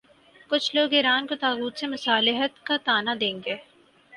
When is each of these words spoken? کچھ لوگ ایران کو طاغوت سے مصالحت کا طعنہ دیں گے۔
کچھ 0.49 0.75
لوگ 0.75 0.93
ایران 0.93 1.27
کو 1.27 1.35
طاغوت 1.35 1.77
سے 1.77 1.87
مصالحت 1.87 2.65
کا 2.65 2.77
طعنہ 2.85 3.11
دیں 3.19 3.37
گے۔ 3.45 3.55